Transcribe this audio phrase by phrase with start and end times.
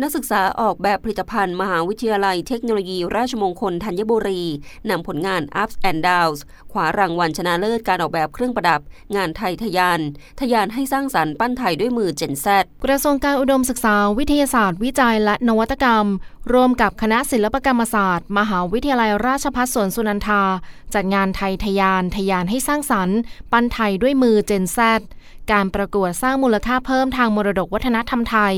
[0.00, 4.42] นักศึกษาออกแบบผลิตภัณฑ์ มหาวิทยาลัยเทคโนโลยี ราชมงคลธัญบุรี
[4.90, 6.40] นำผลงาน Ups and Downs
[6.72, 8.80] ขวารางวัลชนะเลิศการออกแบบเครื่องประดับ
[9.16, 10.00] งานไทยทยาน
[10.40, 12.46] ทยานให้สร้างสรรค์ปั้นไทยด้วยมือเจนแซ
[12.84, 16.06] กระทรวงการอุดมศึกษา วิทยาศาสตร์ วิจัยและนวัตกรรม
[16.52, 20.42] ร่วมกับคณะศิลปกรรมศาสตร์ มหาวิทยาลัยราชภัฏสวนสุนันทา
[20.94, 23.18] จัดงานไทยทยานทยานให้สร้างสรรค์
[23.52, 24.78] ปั้นไทยด้วยมือเจนแซ
[25.52, 28.54] การประกวดสร้างมูลค่าเพิ่มทางมรดกวัฒนธรรมไทย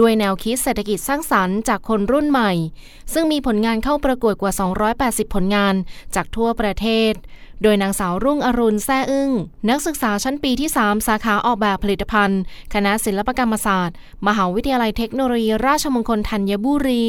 [0.00, 2.52] ด้วยแนวคิดเศรษฐกิจสร้างสรรค์จากคนรุ่นใหม่
[3.12, 4.52] ซึ่งมีผลงานเข้าประกวดกว่า
[4.94, 5.74] 280 ผลงาน
[6.14, 7.12] จากทั่วประเทศ
[7.62, 9.30] โดยนางสาวรุ่งอรุณแซ่อึ้ง
[9.68, 12.40] นักศึกษาชั้นปีที่ 3 สาขาออกแบบผลิตภัณฑ์
[12.74, 13.96] คณะศิลปกรรมศาสตร์
[14.26, 17.06] มหาวิทยาลัยเทคโนโลยี ราชมงคลธัญบุรี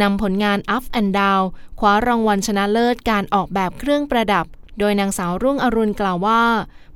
[0.00, 1.44] นำผลงาน Up and Down
[1.78, 4.46] คว้ารางวัลชนะเลิศการออกแบบเครื่องประดับ
[4.78, 6.42] โดยนางสาวรุ่งอรุณกล่าวว่า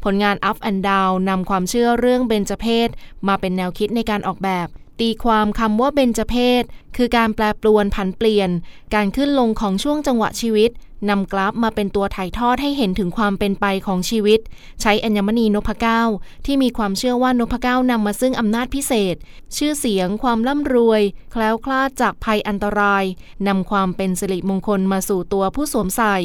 [0.04, 2.88] ผลงาน Up and Down นำความเชื่อเรื่องเบญจเพศ
[3.28, 4.68] มาเป็นแนวคิดในการออกแบบ
[5.00, 6.64] ตีความคำว่าเบญจเพศ
[6.96, 8.50] คือการแปลปรวนผันเปลี่ยน
[8.94, 10.70] การขึ้นลงของช่วงจังหวะชีวิต
[11.10, 14.40] นำกราฟมาเป็นตัวถ่ายทอดให้เห็นถึงความเป็นไปของชีวิต
[14.80, 16.02] ใช้อัญมณีนพเก้า
[16.46, 19.16] ที่มีความเชื่อว่านพเก้านำมาซึ่งอำนาจพิเศษ
[19.56, 23.04] ชื่อเสียง ความร่ำรวย แคล้วคลาดจากภัยอันตราย
[23.48, 26.16] นำความเป็นสิริมงคลมาสู่ตัวผู้สวมใส่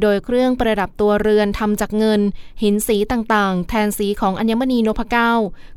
[0.00, 2.20] โดยเครื่องประดับตัวเรือนทำจากเงิน
[2.62, 5.32] หินสีต่างๆ แทนสีของอัญมณีนพเก้า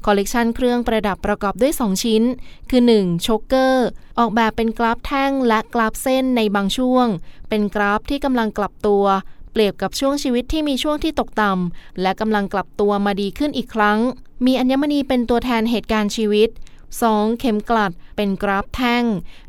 [0.05, 2.23] คอลเลกชันเครื่องประดับประกอบด้วย 2 ชิ้น
[2.69, 3.23] คือ 1.
[3.23, 3.87] choker
[4.19, 7.07] ออกแบบเป็นกราฟแท่งและกราฟเส้นในบางช่วง
[7.49, 9.05] เป็นกราฟที่กำลังกลับตัว
[9.51, 13.99] เปรียบกับช่วงชีวิตที่มีช่วงที่ตกต่ำและกำลังกลับตัวมาดีขึ้นอีกครั้ง
[14.45, 16.49] มีอัญมณีเป็นตัวแทนเหตุการณ์ชีวิต
[16.95, 17.39] 2.
[17.39, 19.03] เข็มกลัดเป็นกราฟแท่ง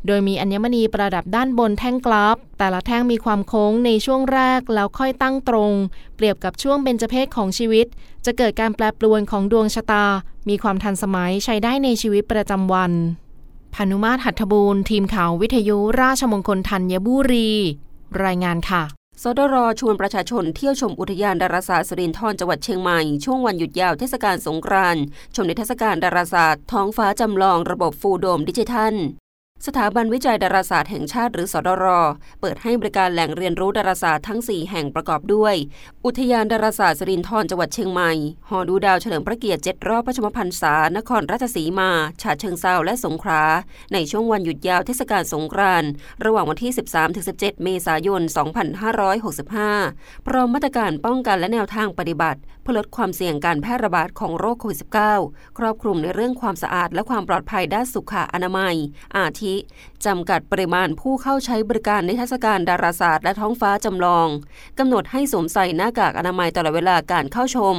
[0.07, 5.71] โดยมีอัญมณีประดับด้านบนแท่งกราฟ แต่ละแท่งมีความโค้งในช่วงแรกแล้วค่อยตั้งตรง
[6.15, 7.87] เปรียบกับช่วงเบญจเพศของชีวิต
[8.25, 10.05] จะเกิดการแปรปรวนของดวงชะตา
[10.49, 12.91] มีความทันสมัยใช้ได้ในชีวิตประจำวัน
[13.75, 17.49] พานุมาตรหัตถบูรณ์ทีมข่าววิทยุราชมงคลธัญบุรี
[18.23, 25.03] รายงานค่ะ สดรชวนประชาชนเที่ยวชมอุทยานดาราศาสตร์สิรินทร์จังหวัดเชียงใหม่ ช่วงวันหยุดยาวเทศกาลสงกรานต์
[25.35, 28.95] ชมในเทศกาลดาราศาสตร์ท้องฟ้าจำลองระบบฟูโดมดิจิทัล
[29.67, 31.85] สถาบันวิจัยดาราศาสตร์แห่งชาติหรือสดร
[32.41, 35.55] เปิดให้บริการแหล่งเรียนรู้ดาราศาสตร์ทั้ง 4 แห่งประกอบด้วย
[36.05, 38.11] อุทยานดาราศาสตร์สรินทร์จังหวัดเชียงใหม่
[38.49, 41.89] หอดูดาวเฉลิมพระเกียรติ7รอบพระชมพรรษา นครราชสีมา
[42.21, 43.43] ฉะเชิงเซาและสงขลา
[43.93, 45.89] ในช่วงวันหยุดยาวเทศกาลสงกรานต์
[46.25, 46.71] ระหว่างวันที่
[47.17, 48.21] 13-17 เมษายน
[49.43, 54.79] 2565 พร้อมมาตรการป้องกันและแนวทางปฏิบัติ เพื่อลดความเสี่ยงการแพร่ระบาดของโรคโควิด
[55.19, 58.75] -19 ครอบคลุมในเรื่องความสะอาดและความปลอดภัยด้านสุขอนามัย
[59.17, 59.48] อาทิ
[60.05, 64.27] จำกัดปริมาณผู้เข้าใช้บริการในเทศกาลดาราศาสตร์และท้องฟ้าจำลอง
[64.79, 67.75] กำหนดให้สวมใส่หน้ากากอนามัยตลอดเวลาการเข้าชม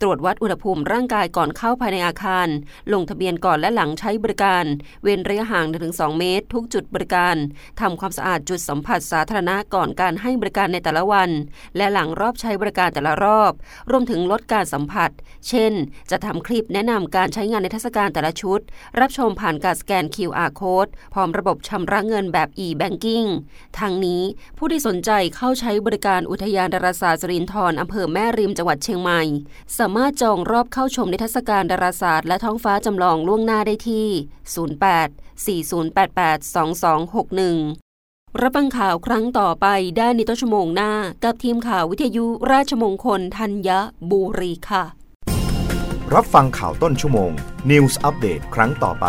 [0.00, 2.48] ตรวจวัดอุณหภูมิร่างกายก่อนเข้าภายในอาคาร
[2.92, 4.64] ลงทะเบียนก่อนและหลังใช้บริการ
[5.02, 7.36] เว้นระยะห่างถึง2เมตร ทุกจุดบริการ
[7.80, 11.30] ทำความสะอาดจุดสัมผัสสาธารณะก่อนการให้บริการในแต่ละวัน
[11.76, 13.52] และหลังรอบใช้บริการแต่ละรอบ
[13.90, 15.10] รวมถึงลดการสัมผัส
[15.48, 15.72] เช่น
[16.10, 18.60] จะทำคลิปแนะนำการใช้งานในเทศกาลแต่ละชุด
[19.00, 23.28] รับชมผ่านการสแกน QR code พร้อมระบบชำระเงินแบบ e-banking
[23.78, 24.22] ทางนี้
[24.58, 29.22] ผู้ที่สนใจเข้าใช้บริการอุทยานดาราศาสตร์สรินทร์อำเภอแม่ริมจังหวัดเชียงใหม่
[29.78, 34.08] สามารถจองรอบเข้าชมในเทศกาลดาราศาสตร์และท้องฟ้าจำลองล่วงหน้าได้ที่
[35.44, 36.38] 08 4088
[37.74, 39.66] 2261รับฟังข่าวครั้งต่อไป
[39.98, 40.92] ได้ในต้นชั่วโมงหน้า
[41.24, 43.70] กับทีมข่าววิทยุราชมงคลธัญ
[44.10, 44.84] บุรีค่ะ
[46.14, 47.30] รับฟังข่าวต้นชั่วโมง
[47.70, 49.08] News อัปเดตครั้งต่อไป